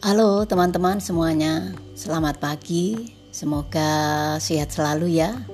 Halo 0.00 0.48
teman-teman 0.48 0.96
semuanya, 0.96 1.76
selamat 1.92 2.40
pagi. 2.40 3.12
Semoga 3.36 4.40
sehat 4.40 4.72
selalu 4.72 5.20
ya. 5.20 5.44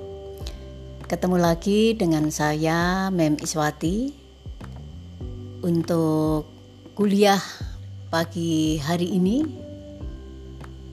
Ketemu 1.03 1.35
lagi 1.35 1.91
dengan 1.99 2.31
saya 2.31 3.11
Mem 3.11 3.35
Iswati 3.43 4.15
untuk 5.67 6.47
kuliah 6.95 7.43
pagi 8.07 8.79
hari 8.79 9.19
ini. 9.19 9.43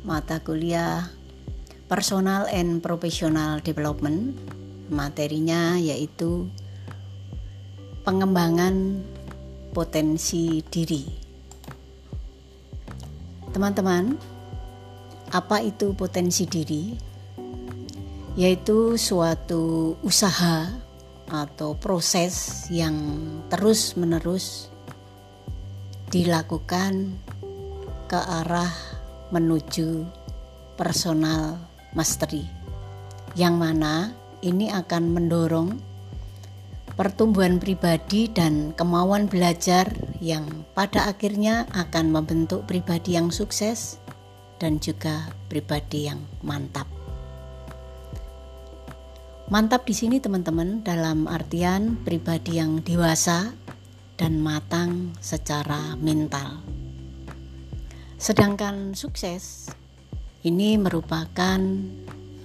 Mata 0.02 0.42
kuliah 0.42 1.06
Personal 1.86 2.50
and 2.50 2.82
Professional 2.82 3.62
Development. 3.62 4.34
Materinya 4.90 5.78
yaitu 5.78 6.50
pengembangan 8.02 8.98
potensi 9.70 10.58
diri. 10.66 11.23
Teman-teman, 13.54 14.18
apa 15.30 15.62
itu 15.62 15.94
potensi 15.94 16.42
diri? 16.42 16.90
Yaitu 18.34 18.98
suatu 18.98 19.94
usaha 20.02 20.74
atau 21.30 21.78
proses 21.78 22.66
yang 22.66 22.98
terus-menerus 23.46 24.66
dilakukan 26.10 27.14
ke 28.10 28.18
arah 28.18 28.74
menuju 29.30 30.02
personal 30.74 31.54
mastery. 31.94 32.42
Yang 33.38 33.54
mana 33.54 34.10
ini 34.42 34.74
akan 34.74 35.14
mendorong 35.14 35.93
pertumbuhan 36.94 37.58
pribadi 37.58 38.30
dan 38.30 38.70
kemauan 38.74 39.26
belajar 39.26 39.90
yang 40.22 40.46
pada 40.78 41.10
akhirnya 41.10 41.66
akan 41.74 42.14
membentuk 42.14 42.66
pribadi 42.70 43.18
yang 43.18 43.34
sukses 43.34 43.98
dan 44.62 44.78
juga 44.78 45.34
pribadi 45.50 46.06
yang 46.06 46.22
mantap. 46.46 46.86
Mantap 49.50 49.84
di 49.84 49.92
sini 49.92 50.24
teman-teman 50.24 50.80
dalam 50.80 51.28
artian 51.28 52.00
pribadi 52.00 52.56
yang 52.56 52.80
dewasa 52.80 53.52
dan 54.16 54.40
matang 54.40 55.12
secara 55.20 55.98
mental. 56.00 56.64
Sedangkan 58.16 58.96
sukses 58.96 59.68
ini 60.48 60.80
merupakan 60.80 61.60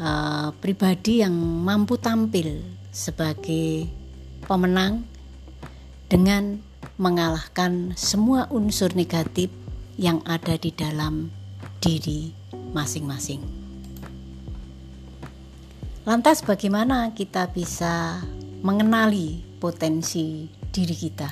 uh, 0.02 0.52
pribadi 0.60 1.24
yang 1.24 1.32
mampu 1.40 1.96
tampil 1.96 2.60
sebagai 2.92 3.99
pemenang 4.50 5.06
dengan 6.10 6.58
mengalahkan 6.98 7.94
semua 7.94 8.50
unsur 8.50 8.90
negatif 8.98 9.54
yang 10.02 10.26
ada 10.26 10.58
di 10.58 10.74
dalam 10.74 11.30
diri 11.78 12.34
masing-masing. 12.74 13.46
Lantas, 16.10 16.42
bagaimana 16.42 17.14
kita 17.14 17.46
bisa 17.54 18.26
mengenali 18.66 19.46
potensi 19.62 20.50
diri 20.74 20.96
kita? 20.98 21.30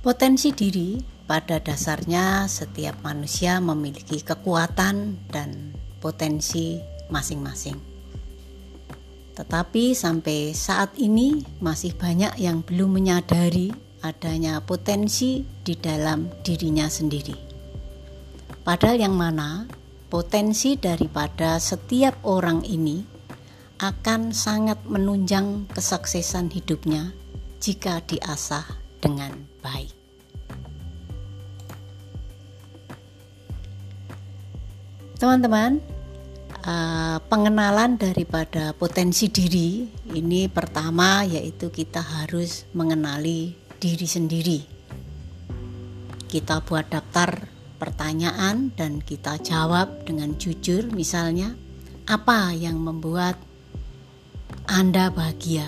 Potensi 0.00 0.54
diri 0.56 0.96
pada 1.28 1.60
dasarnya, 1.60 2.48
setiap 2.48 3.04
manusia 3.04 3.60
memiliki 3.60 4.24
kekuatan 4.24 5.20
dan 5.28 5.74
potensi 5.98 6.78
masing-masing. 7.10 7.95
Tetapi 9.36 9.92
sampai 9.92 10.56
saat 10.56 10.96
ini 10.96 11.44
masih 11.60 11.92
banyak 11.92 12.40
yang 12.40 12.64
belum 12.64 12.96
menyadari 12.96 13.68
adanya 14.00 14.64
potensi 14.64 15.44
di 15.60 15.76
dalam 15.76 16.32
dirinya 16.40 16.88
sendiri. 16.88 17.36
Padahal 18.64 18.96
yang 18.96 19.12
mana 19.12 19.68
potensi 20.08 20.80
daripada 20.80 21.60
setiap 21.60 22.16
orang 22.24 22.64
ini 22.64 23.04
akan 23.76 24.32
sangat 24.32 24.80
menunjang 24.88 25.68
kesuksesan 25.68 26.48
hidupnya 26.48 27.12
jika 27.60 28.00
diasah 28.08 28.64
dengan 29.04 29.36
baik. 29.60 29.92
Teman-teman, 35.16 35.80
uh, 36.66 37.16
pengenalan 37.30 37.96
daripada 37.96 38.74
potensi 38.74 39.30
diri 39.30 39.86
ini 40.12 40.50
pertama 40.50 41.22
yaitu 41.22 41.70
kita 41.70 42.02
harus 42.02 42.66
mengenali 42.74 43.54
diri 43.78 44.04
sendiri. 44.04 44.60
Kita 46.26 46.60
buat 46.66 46.90
daftar 46.90 47.46
pertanyaan 47.78 48.74
dan 48.74 48.98
kita 48.98 49.38
jawab 49.40 50.04
dengan 50.04 50.34
jujur 50.36 50.90
misalnya 50.90 51.54
apa 52.10 52.50
yang 52.52 52.82
membuat 52.82 53.38
Anda 54.66 55.14
bahagia? 55.14 55.66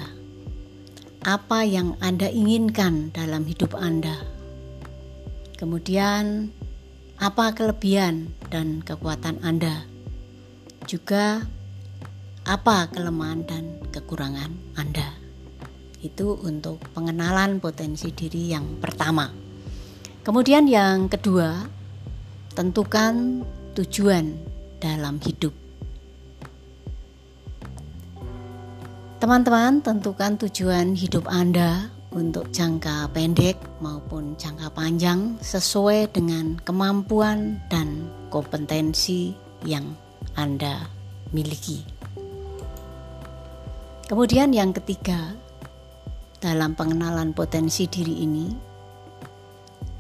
Apa 1.23 1.67
yang 1.67 1.95
Anda 2.03 2.31
inginkan 2.31 3.15
dalam 3.15 3.47
hidup 3.47 3.75
Anda? 3.79 4.19
Kemudian 5.59 6.55
apa 7.19 7.51
kelebihan 7.55 8.31
dan 8.51 8.83
kekuatan 8.87 9.43
Anda? 9.43 9.98
Juga 10.89 11.45
apa 12.49 12.89
kelemahan 12.89 13.45
dan 13.45 13.65
kekurangan 13.93 14.49
Anda. 14.81 15.13
Itu 16.01 16.41
untuk 16.41 16.81
pengenalan 16.97 17.61
potensi 17.61 18.09
diri 18.09 18.57
yang 18.57 18.81
pertama. 18.81 19.29
Kemudian 20.25 20.65
yang 20.65 21.13
kedua, 21.13 21.69
tentukan 22.57 23.45
tujuan 23.77 24.33
dalam 24.81 25.21
hidup. 25.21 25.53
Teman-teman, 29.21 29.85
tentukan 29.85 30.41
tujuan 30.41 30.97
hidup 30.97 31.29
Anda 31.29 31.91
untuk 32.17 32.49
jangka 32.49 33.13
pendek 33.13 33.61
maupun 33.85 34.39
jangka 34.41 34.73
panjang 34.73 35.37
sesuai 35.45 36.17
dengan 36.17 36.57
kemampuan 36.65 37.61
dan 37.69 38.09
kompetensi 38.33 39.35
yang 39.67 39.93
anda 40.39 40.87
miliki. 41.35 41.83
Kemudian, 44.07 44.55
yang 44.55 44.71
ketiga, 44.71 45.35
dalam 46.39 46.79
pengenalan 46.79 47.35
potensi 47.35 47.91
diri 47.91 48.23
ini, 48.23 48.47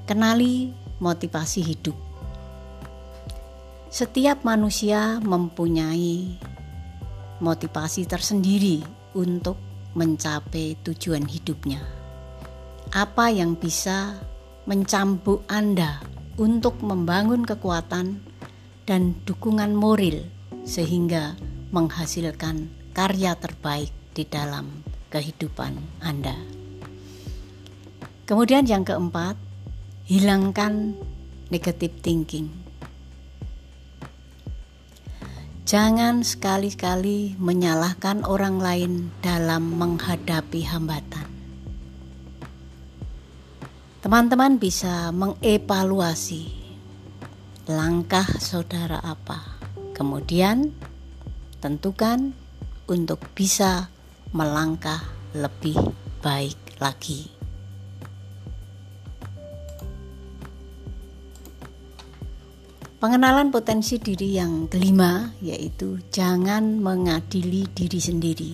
kenali 0.06 0.70
motivasi 1.02 1.60
hidup. 1.60 1.96
Setiap 3.90 4.46
manusia 4.46 5.18
mempunyai 5.18 6.38
motivasi 7.42 8.06
tersendiri 8.06 8.80
untuk 9.18 9.58
mencapai 9.98 10.78
tujuan 10.86 11.26
hidupnya. 11.26 11.82
Apa 12.94 13.28
yang 13.28 13.58
bisa 13.58 14.16
mencambuk 14.64 15.44
Anda 15.50 16.00
untuk 16.38 16.80
membangun 16.80 17.44
kekuatan 17.44 18.27
dan 18.88 19.12
dukungan 19.28 19.76
moral 19.76 20.24
sehingga 20.64 21.36
menghasilkan 21.76 22.72
karya 22.96 23.36
terbaik 23.36 23.92
di 24.16 24.24
dalam 24.24 24.80
kehidupan 25.12 25.76
Anda. 26.00 26.32
Kemudian 28.24 28.64
yang 28.64 28.88
keempat, 28.88 29.36
hilangkan 30.08 30.96
negative 31.52 32.00
thinking. 32.00 32.48
Jangan 35.68 36.24
sekali-kali 36.24 37.36
menyalahkan 37.36 38.24
orang 38.24 38.56
lain 38.56 39.12
dalam 39.20 39.76
menghadapi 39.76 40.64
hambatan. 40.64 41.28
Teman-teman 44.00 44.56
bisa 44.56 45.12
mengevaluasi 45.12 46.57
langkah 47.68 48.24
saudara 48.40 48.96
apa. 49.04 49.60
Kemudian 49.92 50.72
tentukan 51.60 52.32
untuk 52.88 53.20
bisa 53.36 53.92
melangkah 54.32 55.04
lebih 55.36 55.76
baik 56.24 56.56
lagi. 56.80 57.28
Pengenalan 62.98 63.54
potensi 63.54 64.00
diri 64.00 64.34
yang 64.40 64.66
kelima 64.66 65.30
yaitu 65.38 66.02
jangan 66.10 66.80
mengadili 66.80 67.68
diri 67.70 68.00
sendiri. 68.00 68.52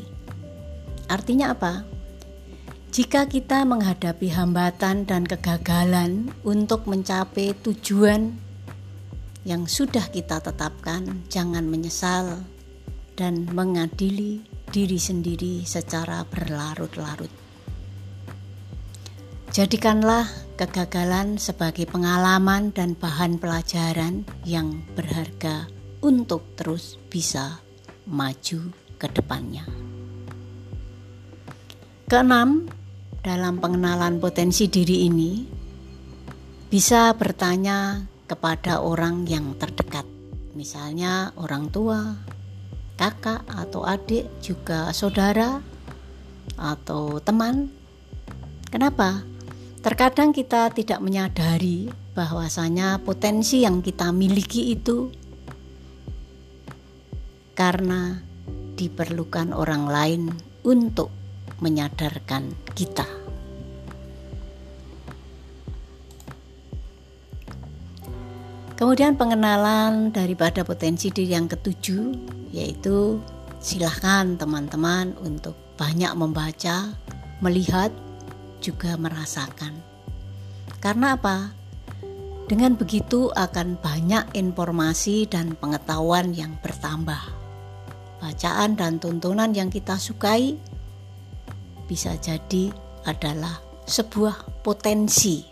Artinya 1.09 1.55
apa? 1.55 1.87
Jika 2.93 3.31
kita 3.31 3.65
menghadapi 3.65 4.29
hambatan 4.35 5.09
dan 5.09 5.25
kegagalan 5.25 6.29
untuk 6.45 6.85
mencapai 6.85 7.57
tujuan 7.65 8.44
yang 9.45 9.69
sudah 9.69 10.09
kita 10.09 10.41
tetapkan, 10.41 11.25
jangan 11.29 11.69
menyesal 11.69 12.41
dan 13.15 13.45
mengadili 13.53 14.41
diri 14.73 14.97
sendiri 14.97 15.63
secara 15.69 16.25
berlarut-larut. 16.25 17.31
Jadikanlah 19.55 20.27
kegagalan 20.59 21.39
sebagai 21.39 21.87
pengalaman 21.87 22.75
dan 22.75 22.99
bahan 22.99 23.39
pelajaran 23.39 24.27
yang 24.43 24.83
berharga 24.99 25.71
untuk 26.03 26.59
terus 26.59 26.99
bisa 27.07 27.63
maju 28.11 28.75
ke 28.99 29.07
depannya. 29.15 29.63
Keenam, 32.11 32.67
dalam 33.23 33.63
pengenalan 33.63 34.19
potensi 34.19 34.67
diri 34.67 35.07
ini, 35.07 35.33
bisa 36.69 37.15
bertanya 37.15 38.11
kepada 38.25 38.81
orang 38.81 39.29
yang 39.29 39.57
terdekat, 39.61 40.09
misalnya 40.57 41.33
orang 41.37 41.69
tua, 41.69 42.17
kakak 42.97 43.45
atau 43.51 43.85
adik, 43.85 44.29
juga 44.41 44.93
saudara 44.97 45.61
atau 46.57 47.21
teman. 47.21 47.69
Kenapa? 48.71 49.23
Terkadang 49.85 50.33
kita 50.33 50.73
tidak 50.73 51.05
menyadari 51.05 51.93
bahwasanya 52.17 53.03
potensi 53.05 53.67
yang 53.67 53.85
kita 53.85 54.09
miliki 54.15 54.73
itu 54.73 55.13
karena 57.53 58.19
diperlukan 58.75 59.55
orang 59.55 59.85
lain 59.87 60.23
untuk 60.67 61.13
menyadarkan 61.63 62.57
kita. 62.75 63.24
Kemudian 68.75 69.15
pengenalan 69.15 70.11
daripada 70.11 70.67
potensi 70.67 71.07
diri 71.15 71.31
yang 71.31 71.47
ketujuh 71.47 72.11
yaitu 72.51 73.23
silahkan 73.63 74.35
teman-teman 74.35 75.15
untuk 75.23 75.55
banyak 75.79 76.11
membaca, 76.19 76.91
melihat, 77.39 77.95
juga 78.59 78.97
merasakan. 78.97 79.79
Karena 80.83 81.15
apa? 81.15 81.53
Dengan 82.45 82.77
begitu 82.77 83.33
akan 83.33 83.81
banyak 83.81 84.37
informasi 84.37 85.29
dan 85.29 85.57
pengetahuan 85.57 86.33
yang 86.37 86.57
bertambah. 86.61 87.21
Bacaan 88.21 88.77
dan 88.77 89.01
tontonan 89.01 89.53
yang 89.53 89.69
kita 89.69 90.01
sukai 90.01 90.57
bisa 91.85 92.17
jadi 92.21 92.73
adalah 93.05 93.61
sebuah 93.85 94.65
potensi 94.65 95.45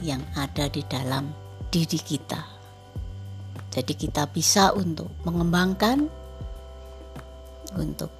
yang 0.00 0.24
ada 0.36 0.72
di 0.72 0.80
dalam 0.88 1.41
diri 1.72 1.96
kita. 1.96 2.44
Jadi 3.72 3.96
kita 3.96 4.28
bisa 4.28 4.76
untuk 4.76 5.08
mengembangkan 5.24 6.04
untuk 7.72 8.12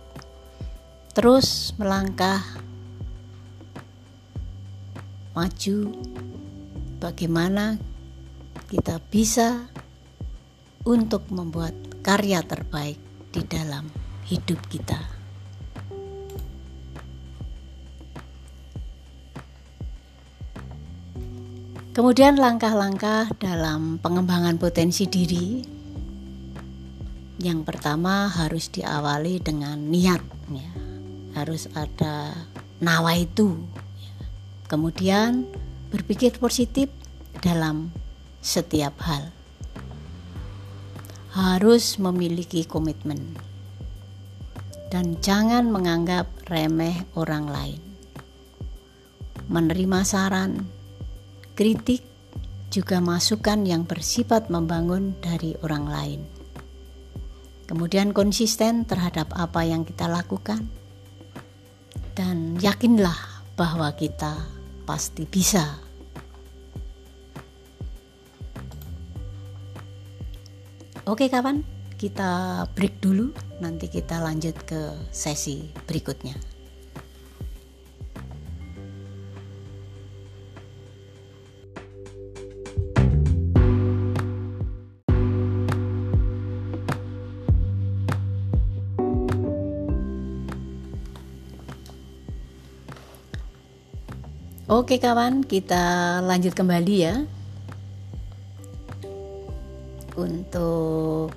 terus 1.12 1.76
melangkah 1.76 2.40
maju, 5.36 5.92
bagaimana 6.96 7.76
kita 8.72 8.96
bisa 9.12 9.68
untuk 10.88 11.28
membuat 11.28 11.76
karya 12.00 12.40
terbaik 12.40 12.96
di 13.28 13.44
dalam 13.44 13.84
hidup 14.24 14.56
kita. 14.72 15.11
Kemudian 21.92 22.40
langkah-langkah 22.40 23.32
dalam 23.36 24.00
pengembangan 24.00 24.56
potensi 24.56 25.04
diri 25.04 25.60
yang 27.42 27.64
pertama 27.68 28.32
harus 28.32 28.72
diawali 28.72 29.40
dengan 29.44 29.76
niat 29.92 30.22
ya. 30.52 30.72
Harus 31.32 31.68
ada 31.72 32.32
nawa 32.80 33.16
itu 33.16 33.56
Kemudian 34.72 35.44
berpikir 35.92 36.40
positif 36.40 36.88
dalam 37.44 37.92
setiap 38.40 38.96
hal. 39.04 39.28
Harus 41.36 42.00
memiliki 42.00 42.64
komitmen 42.64 43.36
dan 44.88 45.20
jangan 45.20 45.68
menganggap 45.68 46.24
remeh 46.48 47.04
orang 47.12 47.52
lain. 47.52 47.82
Menerima 49.52 50.00
saran, 50.08 50.64
kritik, 51.52 52.02
juga 52.72 53.04
masukan 53.04 53.68
yang 53.68 53.84
bersifat 53.84 54.48
membangun 54.48 55.12
dari 55.20 55.52
orang 55.60 55.84
lain. 55.84 56.20
Kemudian 57.68 58.16
konsisten 58.16 58.88
terhadap 58.88 59.28
apa 59.36 59.64
yang 59.64 59.84
kita 59.84 60.08
lakukan 60.08 60.68
dan 62.16 62.56
yakinlah 62.60 63.16
bahwa 63.56 63.92
kita 63.92 64.44
pasti 64.88 65.28
bisa. 65.28 65.80
Oke 71.02 71.26
kawan, 71.26 71.66
kita 71.98 72.62
break 72.78 73.02
dulu, 73.02 73.34
nanti 73.58 73.90
kita 73.90 74.22
lanjut 74.22 74.54
ke 74.62 74.94
sesi 75.10 75.66
berikutnya. 75.84 76.51
Oke 94.72 94.96
kawan, 94.96 95.44
kita 95.44 96.24
lanjut 96.24 96.56
kembali 96.56 96.96
ya. 96.96 97.28
Untuk 100.16 101.36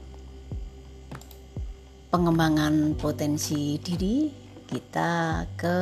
pengembangan 2.15 2.95
potensi 2.95 3.75
diri, 3.83 4.31
kita 4.63 5.43
ke 5.59 5.77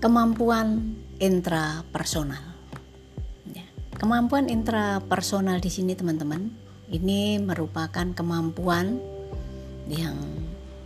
kemampuan 0.00 0.96
intrapersonal. 1.20 2.56
Ya, 3.52 3.68
kemampuan 4.00 4.48
intrapersonal 4.48 5.60
di 5.60 5.68
sini 5.68 5.92
teman-teman, 5.92 6.48
ini 6.88 7.36
merupakan 7.44 8.08
kemampuan 8.16 8.96
yang 9.84 10.16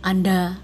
Anda 0.03 0.59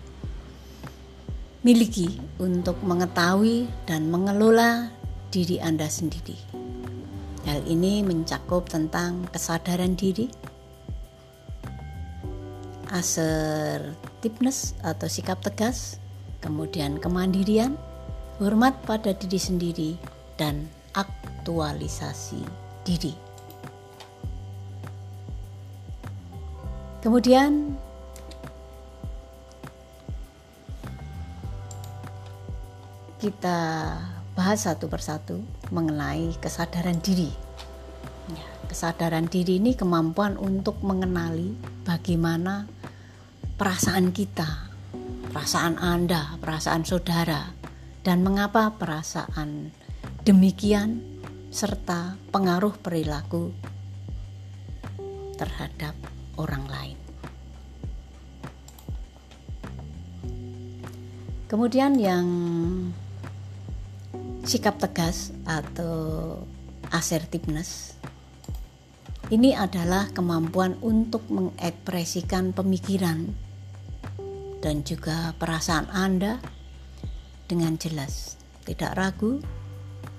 miliki 1.66 2.22
untuk 2.38 2.78
mengetahui 2.86 3.66
dan 3.90 4.10
mengelola 4.14 4.94
diri 5.34 5.58
Anda 5.58 5.90
sendiri. 5.90 6.38
Hal 7.48 7.64
ini 7.64 8.04
mencakup 8.04 8.68
tentang 8.68 9.24
kesadaran 9.32 9.96
diri, 9.96 10.28
assertiveness 12.92 14.76
atau 14.84 15.08
sikap 15.08 15.40
tegas, 15.40 15.98
kemudian 16.44 17.00
kemandirian, 17.00 17.80
hormat 18.38 18.76
pada 18.84 19.16
diri 19.16 19.40
sendiri, 19.40 19.92
dan 20.36 20.68
aktualisasi 20.94 22.44
diri. 22.84 23.16
Kemudian 27.00 27.80
kita 33.18 33.98
bahas 34.38 34.70
satu 34.70 34.86
persatu 34.86 35.42
mengenai 35.74 36.38
kesadaran 36.38 37.02
diri. 37.02 37.34
Ya, 38.30 38.48
kesadaran 38.70 39.26
diri 39.26 39.58
ini 39.58 39.74
kemampuan 39.74 40.38
untuk 40.38 40.78
mengenali 40.86 41.58
bagaimana 41.82 42.70
perasaan 43.58 44.14
kita, 44.14 44.70
perasaan 45.34 45.82
Anda, 45.82 46.38
perasaan 46.38 46.86
saudara, 46.86 47.58
dan 48.06 48.22
mengapa 48.22 48.78
perasaan 48.78 49.74
demikian 50.22 51.02
serta 51.50 52.22
pengaruh 52.30 52.78
perilaku 52.78 53.50
terhadap 55.42 55.98
orang 56.38 56.70
lain. 56.70 56.98
Kemudian 61.48 61.96
yang 61.96 62.28
sikap 64.48 64.80
tegas 64.80 65.36
atau 65.44 66.39
assertiveness 66.96 67.98
ini 69.27 69.51
adalah 69.51 70.08
kemampuan 70.16 70.80
untuk 70.80 71.27
mengekspresikan 71.27 72.56
pemikiran 72.56 73.27
dan 74.63 74.88
juga 74.88 75.36
perasaan 75.36 75.92
Anda 75.92 76.39
dengan 77.44 77.75
jelas, 77.75 78.39
tidak 78.63 78.96
ragu, 78.96 79.44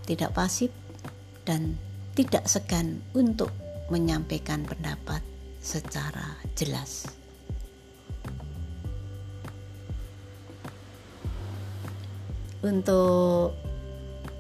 tidak 0.05 0.37
pasif, 0.37 0.69
dan 1.49 1.81
tidak 2.13 2.45
segan 2.53 3.01
untuk 3.17 3.49
menyampaikan 3.89 4.69
pendapat 4.69 5.25
secara 5.65 6.37
jelas. 6.53 7.09
Untuk 12.61 13.57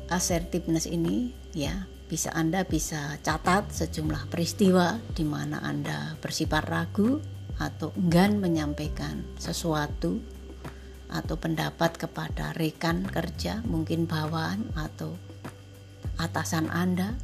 assertiveness 0.08 0.88
ini 0.88 1.32
ya 1.52 1.86
bisa 2.08 2.32
Anda 2.32 2.64
bisa 2.64 3.20
catat 3.20 3.68
sejumlah 3.68 4.32
peristiwa 4.32 4.96
di 5.12 5.28
mana 5.28 5.60
Anda 5.60 6.16
bersifat 6.18 6.64
ragu 6.64 7.20
atau 7.60 7.92
enggan 7.98 8.40
menyampaikan 8.40 9.26
sesuatu 9.36 10.16
atau 11.08 11.36
pendapat 11.40 11.96
kepada 11.96 12.52
rekan 12.56 13.08
kerja, 13.08 13.64
mungkin 13.64 14.04
bawahan 14.04 14.60
atau 14.76 15.16
atasan 16.20 16.68
Anda. 16.68 17.16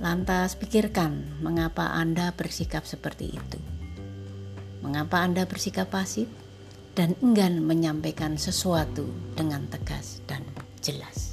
Lantas 0.00 0.56
pikirkan 0.56 1.44
mengapa 1.44 1.92
Anda 1.92 2.32
bersikap 2.32 2.88
seperti 2.88 3.36
itu. 3.36 3.58
Mengapa 4.80 5.20
Anda 5.20 5.44
bersikap 5.44 5.92
pasif 5.92 6.24
dan 6.96 7.16
enggan 7.20 7.60
menyampaikan 7.60 8.40
sesuatu 8.40 9.04
dengan 9.36 9.68
tegas 9.68 10.24
dan 10.24 10.40
jelas. 10.82 11.30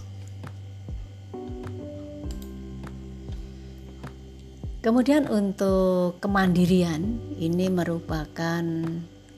Kemudian 4.87 5.27
untuk 5.27 6.21
kemandirian 6.23 7.19
ini 7.35 7.67
merupakan 7.67 8.63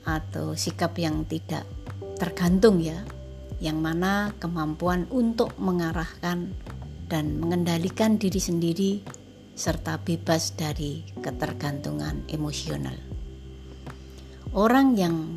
atau 0.06 0.54
sikap 0.54 0.94
yang 0.94 1.26
tidak 1.26 1.66
tergantung 2.20 2.78
ya, 2.78 3.02
yang 3.58 3.82
mana 3.82 4.30
kemampuan 4.38 5.10
untuk 5.10 5.56
mengarahkan 5.58 6.54
dan 7.10 7.42
mengendalikan 7.42 8.14
diri 8.14 8.38
sendiri 8.38 8.92
serta 9.58 9.98
bebas 9.98 10.54
dari 10.54 11.02
ketergantungan 11.18 12.30
emosional. 12.30 12.94
Orang 14.54 14.94
yang 14.94 15.36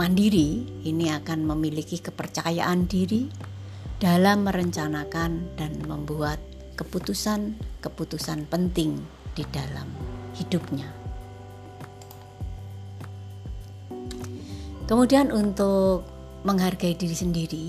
mandiri 0.00 0.66
ini 0.82 1.12
akan 1.12 1.44
memiliki 1.44 2.00
kepercayaan 2.00 2.88
diri 2.88 3.53
dalam 4.04 4.44
merencanakan 4.44 5.56
dan 5.56 5.72
membuat 5.88 6.36
keputusan-keputusan 6.76 8.44
penting 8.52 9.00
di 9.32 9.40
dalam 9.48 9.88
hidupnya. 10.36 10.92
Kemudian 14.84 15.32
untuk 15.32 16.04
menghargai 16.44 16.92
diri 16.92 17.16
sendiri, 17.16 17.66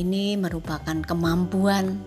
ini 0.00 0.40
merupakan 0.40 1.04
kemampuan 1.04 2.00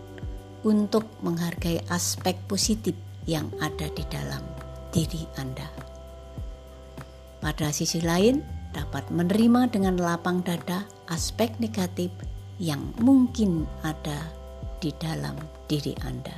untuk 0.66 1.06
menghargai 1.22 1.86
aspek 1.94 2.34
positif 2.50 2.98
yang 3.30 3.46
ada 3.62 3.86
di 3.94 4.02
dalam 4.10 4.42
diri 4.90 5.22
Anda. 5.38 5.70
Pada 7.38 7.70
sisi 7.70 8.02
lain, 8.02 8.42
dapat 8.74 9.14
menerima 9.14 9.70
dengan 9.70 10.02
lapang 10.02 10.42
dada 10.42 10.90
aspek 11.14 11.54
negatif 11.62 12.10
yang 12.62 12.94
mungkin 13.02 13.66
ada 13.82 14.30
di 14.78 14.94
dalam 15.02 15.34
diri 15.66 15.98
Anda. 16.06 16.38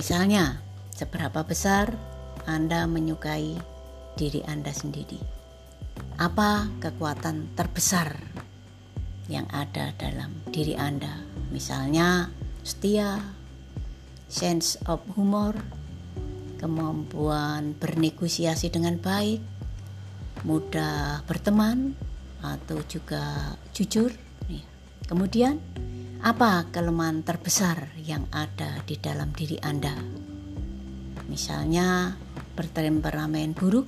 Misalnya, 0.00 0.64
seberapa 0.96 1.44
besar 1.44 1.92
Anda 2.48 2.88
menyukai 2.88 3.52
diri 4.16 4.40
Anda 4.48 4.72
sendiri? 4.72 5.20
Apa 6.16 6.72
kekuatan 6.80 7.52
terbesar 7.52 8.16
yang 9.28 9.44
ada 9.52 9.92
dalam 10.00 10.40
diri 10.48 10.72
Anda? 10.72 11.20
Misalnya, 11.52 12.32
setia, 12.64 13.20
sense 14.24 14.80
of 14.88 15.04
humor, 15.12 15.52
kemampuan 16.56 17.76
bernegosiasi 17.76 18.72
dengan 18.72 18.96
baik, 18.96 19.44
mudah 20.44 21.24
berteman, 21.28 21.94
atau 22.40 22.80
juga 22.88 23.54
jujur. 23.76 24.12
Ya. 24.48 24.64
Kemudian, 25.04 25.60
apa 26.20 26.68
kelemahan 26.72 27.24
terbesar 27.24 27.92
yang 28.00 28.24
ada 28.32 28.80
di 28.84 28.96
dalam 28.96 29.32
diri 29.36 29.60
Anda? 29.60 29.96
Misalnya, 31.28 32.16
bertemperamen 32.56 33.52
buruk, 33.56 33.86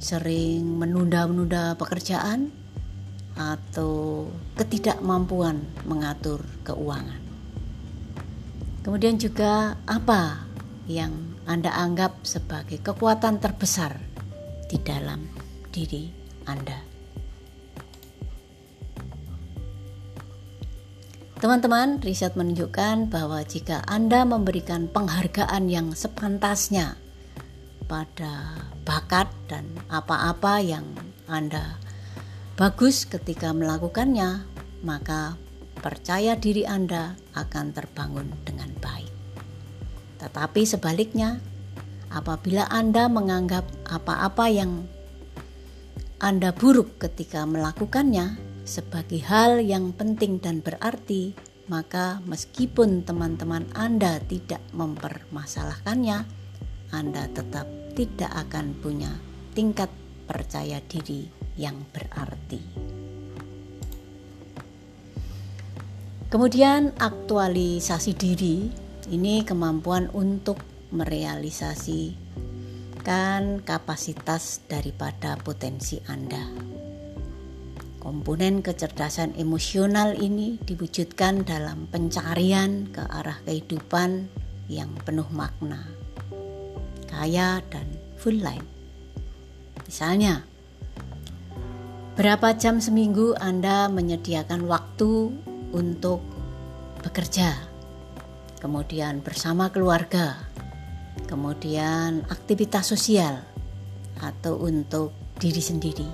sering 0.00 0.78
menunda-menunda 0.80 1.76
pekerjaan, 1.80 2.52
atau 3.40 4.28
ketidakmampuan 4.60 5.64
mengatur 5.88 6.44
keuangan. 6.60 7.22
Kemudian 8.84 9.16
juga 9.16 9.76
apa 9.88 10.44
yang 10.84 11.36
Anda 11.48 11.72
anggap 11.72 12.24
sebagai 12.24 12.80
kekuatan 12.84 13.40
terbesar 13.40 14.09
di 14.70 14.78
dalam 14.78 15.26
diri 15.74 16.06
Anda? 16.46 16.78
Teman-teman, 21.40 22.04
riset 22.04 22.36
menunjukkan 22.36 23.08
bahwa 23.08 23.40
jika 23.42 23.82
Anda 23.88 24.28
memberikan 24.28 24.92
penghargaan 24.92 25.72
yang 25.72 25.96
sepantasnya 25.96 27.00
pada 27.88 28.60
bakat 28.84 29.32
dan 29.48 29.64
apa-apa 29.88 30.60
yang 30.60 30.84
Anda 31.26 31.80
bagus 32.60 33.08
ketika 33.08 33.56
melakukannya, 33.56 34.44
maka 34.84 35.40
percaya 35.80 36.36
diri 36.36 36.68
Anda 36.68 37.16
akan 37.32 37.72
terbangun 37.72 38.36
dengan 38.44 38.68
baik. 38.76 39.08
Tetapi 40.20 40.62
sebaliknya, 40.68 41.40
apabila 42.12 42.68
Anda 42.68 43.08
menganggap 43.08 43.79
apa-apa 43.90 44.46
yang 44.46 44.86
Anda 46.22 46.54
buruk 46.54 47.02
ketika 47.02 47.42
melakukannya, 47.42 48.38
sebagai 48.62 49.18
hal 49.26 49.58
yang 49.58 49.90
penting 49.90 50.38
dan 50.38 50.62
berarti, 50.62 51.34
maka 51.66 52.22
meskipun 52.22 53.02
teman-teman 53.02 53.66
Anda 53.74 54.22
tidak 54.22 54.62
mempermasalahkannya, 54.70 56.18
Anda 56.94 57.26
tetap 57.34 57.66
tidak 57.98 58.30
akan 58.46 58.78
punya 58.78 59.10
tingkat 59.58 59.90
percaya 60.30 60.78
diri 60.86 61.26
yang 61.58 61.74
berarti. 61.90 62.62
Kemudian 66.30 66.94
aktualisasi 66.94 68.14
diri 68.14 68.70
ini 69.10 69.42
kemampuan 69.42 70.06
untuk 70.14 70.62
merealisasikan 73.00 73.64
kapasitas 73.64 74.60
daripada 74.68 75.40
potensi 75.40 75.96
Anda. 76.04 76.44
Komponen 78.00 78.60
kecerdasan 78.60 79.36
emosional 79.36 80.16
ini 80.16 80.56
diwujudkan 80.60 81.44
dalam 81.44 81.88
pencarian 81.88 82.88
ke 82.92 83.00
arah 83.00 83.40
kehidupan 83.44 84.28
yang 84.68 84.88
penuh 85.04 85.28
makna, 85.32 85.84
kaya, 87.08 87.60
dan 87.68 87.88
full 88.16 88.40
life. 88.40 88.64
Misalnya, 89.84 90.44
berapa 92.16 92.56
jam 92.56 92.80
seminggu 92.80 93.36
Anda 93.36 93.88
menyediakan 93.92 94.64
waktu 94.64 95.12
untuk 95.72 96.24
bekerja, 97.04 97.52
kemudian 98.64 99.20
bersama 99.20 99.68
keluarga, 99.68 100.49
kemudian 101.30 102.26
aktivitas 102.26 102.90
sosial, 102.90 103.38
atau 104.18 104.58
untuk 104.58 105.14
diri 105.38 105.62
sendiri. 105.62 106.08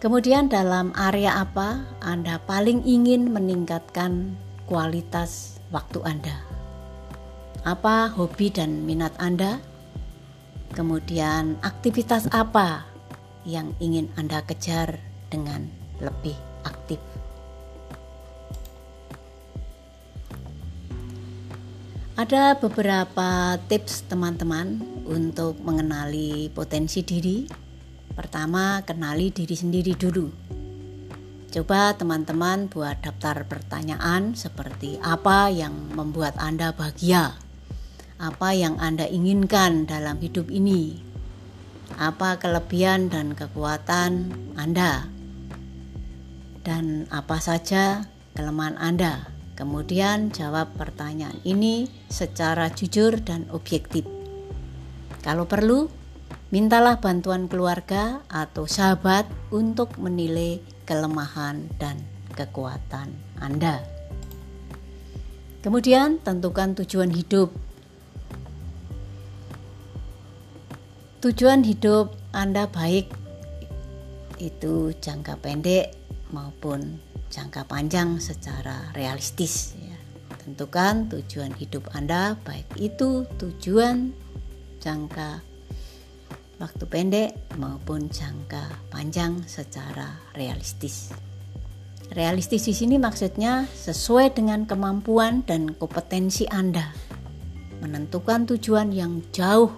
Kemudian 0.00 0.48
dalam 0.52 0.92
area 0.96 1.40
apa 1.40 1.84
Anda 2.04 2.36
paling 2.40 2.84
ingin 2.84 3.32
meningkatkan 3.32 4.36
kualitas 4.68 5.60
waktu 5.72 6.00
Anda? 6.04 6.36
Apa 7.64 8.12
hobi 8.12 8.52
dan 8.52 8.84
minat 8.84 9.16
Anda? 9.16 9.60
Kemudian 10.76 11.56
aktivitas 11.64 12.28
apa 12.36 12.84
yang 13.48 13.72
ingin 13.80 14.12
Anda 14.20 14.44
kejar 14.44 15.00
dengan 15.32 15.72
lebih 16.04 16.36
aktif? 16.68 17.00
Ada 22.14 22.56
beberapa 22.62 23.58
tips 23.66 24.06
teman-teman 24.06 24.78
untuk 25.04 25.58
mengenali 25.62 26.46
potensi 26.54 27.02
diri 27.02 27.64
Pertama, 28.14 28.78
kenali 28.86 29.34
diri 29.34 29.58
sendiri 29.58 29.98
dulu. 29.98 30.30
Coba 31.50 31.98
teman-teman 31.98 32.70
buat 32.70 33.02
daftar 33.02 33.42
pertanyaan 33.50 34.38
seperti 34.38 35.02
apa 35.02 35.50
yang 35.50 35.74
membuat 35.98 36.38
Anda 36.38 36.70
bahagia, 36.70 37.34
apa 38.22 38.54
yang 38.54 38.78
Anda 38.78 39.10
inginkan 39.10 39.90
dalam 39.90 40.22
hidup 40.22 40.46
ini, 40.46 41.02
apa 41.98 42.38
kelebihan 42.38 43.10
dan 43.10 43.34
kekuatan 43.34 44.30
Anda, 44.54 45.10
dan 46.62 47.10
apa 47.10 47.42
saja 47.42 48.06
kelemahan 48.38 48.78
Anda. 48.78 49.33
Kemudian 49.54 50.34
jawab 50.34 50.74
pertanyaan 50.74 51.38
ini 51.46 51.86
secara 52.10 52.70
jujur 52.74 53.22
dan 53.22 53.46
objektif. 53.54 54.02
Kalau 55.22 55.46
perlu, 55.46 55.86
Mintalah 56.54 57.02
bantuan 57.02 57.50
keluarga 57.50 58.22
atau 58.30 58.70
sahabat 58.70 59.26
untuk 59.50 59.98
menilai 59.98 60.62
kelemahan 60.86 61.66
dan 61.82 61.98
kekuatan 62.30 63.10
Anda. 63.42 63.82
Kemudian, 65.66 66.22
tentukan 66.22 66.78
tujuan 66.78 67.10
hidup. 67.10 67.50
Tujuan 71.26 71.66
hidup 71.66 72.14
Anda 72.30 72.70
baik 72.70 73.10
itu 74.38 74.94
jangka 75.02 75.42
pendek 75.42 75.90
maupun 76.30 77.02
jangka 77.34 77.66
panjang 77.66 78.22
secara 78.22 78.94
realistis 78.94 79.74
ya. 79.74 79.98
Tentukan 80.46 81.10
tujuan 81.10 81.50
hidup 81.58 81.90
Anda 81.90 82.38
baik 82.46 82.78
itu 82.78 83.26
tujuan 83.42 84.14
jangka 84.78 85.42
waktu 86.62 86.84
pendek 86.86 87.34
maupun 87.58 88.06
jangka 88.06 88.86
panjang 88.94 89.42
secara 89.50 90.14
realistis. 90.38 91.10
Realistis 92.14 92.70
di 92.70 92.74
sini 92.76 93.02
maksudnya 93.02 93.66
sesuai 93.66 94.38
dengan 94.38 94.62
kemampuan 94.68 95.42
dan 95.42 95.74
kompetensi 95.74 96.46
Anda. 96.46 96.94
Menentukan 97.82 98.46
tujuan 98.46 98.94
yang 98.94 99.26
jauh 99.34 99.72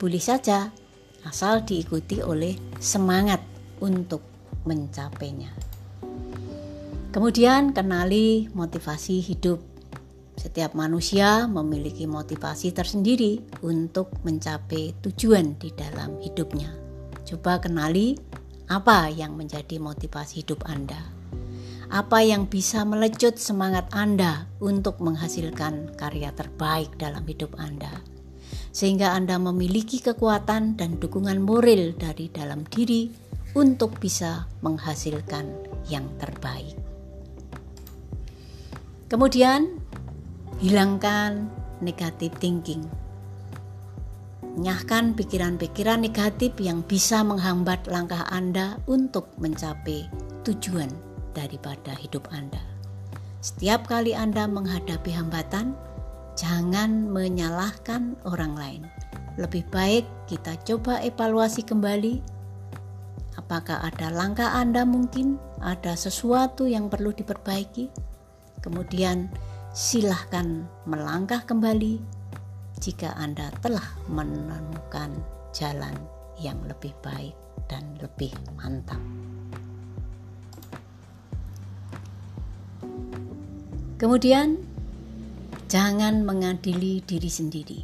boleh 0.00 0.22
saja 0.22 0.72
asal 1.26 1.66
diikuti 1.66 2.22
oleh 2.22 2.56
semangat 2.80 3.42
untuk 3.82 4.22
mencapainya. 4.64 5.65
Kemudian 7.16 7.72
kenali 7.72 8.44
motivasi 8.52 9.24
hidup 9.24 9.64
setiap 10.36 10.76
manusia 10.76 11.48
memiliki 11.48 12.04
motivasi 12.04 12.76
tersendiri 12.76 13.40
untuk 13.64 14.12
mencapai 14.20 14.92
tujuan 15.00 15.56
di 15.56 15.72
dalam 15.72 16.20
hidupnya. 16.20 16.76
Coba 17.24 17.56
kenali 17.56 18.20
apa 18.68 19.08
yang 19.08 19.32
menjadi 19.32 19.80
motivasi 19.80 20.44
hidup 20.44 20.68
Anda. 20.68 21.00
Apa 21.88 22.20
yang 22.20 22.52
bisa 22.52 22.84
melecut 22.84 23.40
semangat 23.40 23.88
Anda 23.96 24.44
untuk 24.60 25.00
menghasilkan 25.00 25.96
karya 25.96 26.36
terbaik 26.36 27.00
dalam 27.00 27.24
hidup 27.24 27.56
Anda. 27.56 28.04
Sehingga 28.76 29.16
Anda 29.16 29.40
memiliki 29.40 30.04
kekuatan 30.04 30.76
dan 30.76 31.00
dukungan 31.00 31.40
moral 31.40 31.96
dari 31.96 32.28
dalam 32.28 32.68
diri 32.68 33.08
untuk 33.56 33.96
bisa 33.96 34.44
menghasilkan 34.60 35.48
yang 35.88 36.04
terbaik. 36.20 36.85
Kemudian 39.06 39.78
hilangkan 40.58 41.46
negatif 41.78 42.34
thinking. 42.42 42.82
Nyahkan 44.56 45.14
pikiran-pikiran 45.14 46.00
negatif 46.00 46.56
yang 46.58 46.80
bisa 46.82 47.20
menghambat 47.20 47.86
langkah 47.86 48.24
Anda 48.32 48.80
untuk 48.88 49.30
mencapai 49.36 50.08
tujuan 50.48 50.88
daripada 51.36 51.92
hidup 51.92 52.26
Anda. 52.32 52.58
Setiap 53.44 53.86
kali 53.86 54.16
Anda 54.16 54.48
menghadapi 54.48 55.12
hambatan, 55.12 55.76
jangan 56.34 57.12
menyalahkan 57.12 58.16
orang 58.24 58.58
lain. 58.58 58.82
Lebih 59.36 59.68
baik 59.68 60.08
kita 60.26 60.56
coba 60.64 61.04
evaluasi 61.04 61.62
kembali 61.62 62.36
apakah 63.36 63.78
ada 63.86 64.10
langkah 64.10 64.50
Anda 64.56 64.82
mungkin 64.82 65.38
ada 65.62 65.94
sesuatu 65.94 66.66
yang 66.66 66.90
perlu 66.90 67.14
diperbaiki. 67.14 67.92
Kemudian 68.66 69.30
silahkan 69.70 70.66
melangkah 70.90 71.46
kembali 71.46 72.02
jika 72.82 73.14
Anda 73.14 73.54
telah 73.62 73.94
menemukan 74.10 75.14
jalan 75.54 75.94
yang 76.42 76.58
lebih 76.66 76.90
baik 76.98 77.38
dan 77.70 77.94
lebih 78.02 78.34
mantap. 78.58 78.98
Kemudian, 83.96 84.60
jangan 85.70 86.26
mengadili 86.26 87.00
diri 87.06 87.30
sendiri. 87.30 87.80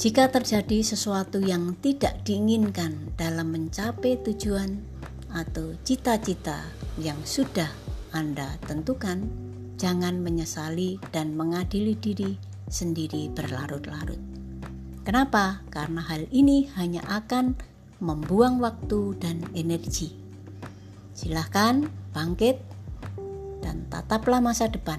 Jika 0.00 0.32
terjadi 0.32 0.82
sesuatu 0.82 1.38
yang 1.44 1.76
tidak 1.84 2.24
diinginkan 2.24 3.14
dalam 3.14 3.52
mencapai 3.54 4.18
tujuan 4.24 4.82
atau 5.30 5.76
cita-cita 5.86 6.64
yang 6.98 7.20
sudah 7.22 7.70
Anda 8.10 8.58
tentukan, 8.66 9.45
jangan 9.76 10.20
menyesali 10.24 10.96
dan 11.12 11.36
mengadili 11.36 11.96
diri 11.96 12.36
sendiri 12.66 13.28
berlarut-larut. 13.32 14.18
Kenapa? 15.06 15.62
Karena 15.70 16.02
hal 16.02 16.26
ini 16.34 16.66
hanya 16.74 17.04
akan 17.06 17.54
membuang 18.02 18.58
waktu 18.58 19.14
dan 19.22 19.40
energi. 19.54 20.12
Silahkan 21.14 21.86
bangkit 22.10 22.58
dan 23.62 23.86
tataplah 23.88 24.42
masa 24.42 24.66
depan. 24.66 24.98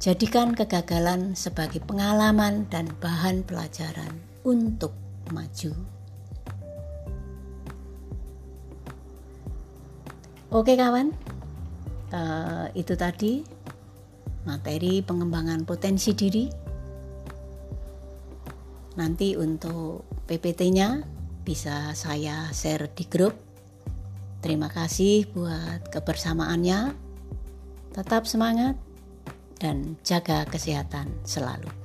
Jadikan 0.00 0.56
kegagalan 0.56 1.36
sebagai 1.36 1.84
pengalaman 1.84 2.66
dan 2.72 2.88
bahan 2.98 3.44
pelajaran 3.44 4.16
untuk 4.42 4.96
maju. 5.28 5.76
Oke 10.50 10.74
kawan, 10.74 11.14
uh, 12.12 12.66
itu 12.74 12.94
tadi 12.94 13.42
materi 14.44 15.02
pengembangan 15.04 15.64
potensi 15.64 16.12
diri. 16.14 16.46
Nanti 18.98 19.38
untuk 19.38 20.04
PPT-nya 20.26 21.00
bisa 21.46 21.96
saya 21.96 22.50
share 22.52 22.90
di 22.92 23.04
grup. 23.06 23.34
Terima 24.40 24.68
kasih 24.72 25.28
buat 25.32 25.88
kebersamaannya. 25.92 26.94
Tetap 27.90 28.24
semangat 28.24 28.78
dan 29.60 29.98
jaga 30.06 30.48
kesehatan 30.48 31.10
selalu. 31.26 31.79